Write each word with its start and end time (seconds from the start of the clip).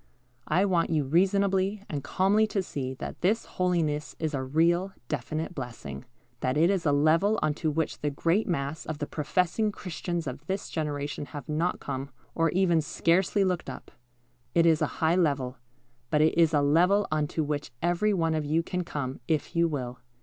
I 0.47 0.65
want 0.65 0.89
you 0.89 1.03
reasonably 1.03 1.83
and 1.87 2.03
calmly 2.03 2.47
to 2.47 2.63
see 2.63 2.95
that 2.95 3.21
this 3.21 3.45
holiness 3.45 4.15
is 4.17 4.33
a 4.33 4.41
real, 4.41 4.93
definite 5.09 5.53
blessing; 5.53 6.05
that 6.39 6.57
it 6.57 6.71
is 6.71 6.87
a 6.87 6.91
level 6.91 7.37
on 7.43 7.53
to 7.61 7.69
which 7.69 7.99
the 7.99 8.09
great 8.09 8.47
mass 8.47 8.83
of 8.87 8.97
the 8.97 9.05
professing 9.05 9.71
Christians 9.71 10.25
of 10.25 10.43
this 10.47 10.71
generation 10.71 11.27
have 11.37 11.47
not 11.47 11.79
come, 11.79 12.09
or 12.33 12.49
even 12.49 12.81
scarcely 12.81 13.43
looked 13.43 13.69
up. 13.69 13.91
It 14.55 14.65
is 14.65 14.81
a 14.81 14.87
high 15.03 15.15
level, 15.15 15.57
but 16.09 16.21
it 16.21 16.35
is 16.35 16.51
a 16.51 16.61
level 16.63 17.07
on 17.11 17.27
to 17.27 17.43
which 17.43 17.69
every 17.83 18.11
one 18.11 18.33
of 18.33 18.43
you 18.43 18.63
can 18.63 18.83
come, 18.83 19.19
if 19.27 19.55
you 19.55 19.67
will. 19.67 19.99